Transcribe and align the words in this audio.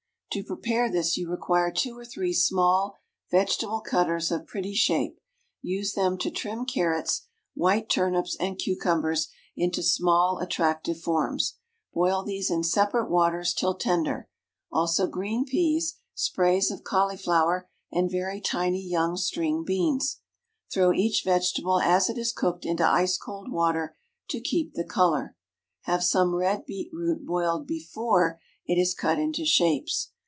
_To 0.33 0.45
prepare 0.45 0.89
this 0.89 1.17
you 1.17 1.29
require 1.29 1.73
two 1.73 1.99
or 1.99 2.05
three 2.05 2.31
small 2.33 2.95
vegetable 3.31 3.81
cutters 3.81 4.31
of 4.31 4.47
pretty 4.47 4.73
shape; 4.73 5.19
use 5.61 5.91
them 5.91 6.17
to 6.19 6.31
trim 6.31 6.63
carrots, 6.63 7.27
white 7.53 7.89
turnips, 7.89 8.37
and 8.39 8.57
cucumbers 8.57 9.27
into 9.57 9.83
small, 9.83 10.39
attractive 10.39 11.01
forms; 11.01 11.55
boil 11.93 12.23
these 12.23 12.49
in 12.49 12.63
separate 12.63 13.09
waters 13.09 13.53
till 13.53 13.75
tender; 13.75 14.29
also 14.71 15.05
green 15.05 15.43
peas, 15.43 15.95
sprays 16.15 16.71
of 16.71 16.85
cauliflower, 16.85 17.67
and 17.91 18.09
very 18.09 18.39
tiny 18.39 18.81
young 18.81 19.17
string 19.17 19.65
beans. 19.65 20.21
Throw 20.73 20.93
each 20.93 21.23
vegetable 21.25 21.81
as 21.81 22.09
it 22.09 22.17
is 22.17 22.31
cooked 22.31 22.65
into 22.65 22.87
ice 22.87 23.17
cold 23.17 23.51
water 23.51 23.97
to 24.29 24.39
keep 24.39 24.75
the 24.75 24.85
color. 24.85 25.35
Have 25.81 26.05
some 26.05 26.33
red 26.33 26.65
beet 26.65 26.87
root 26.93 27.25
boiled 27.25 27.67
before 27.67 28.39
it 28.65 28.79
is 28.79 28.93
cut 28.93 29.19
into 29.19 29.43
shapes. 29.43 30.11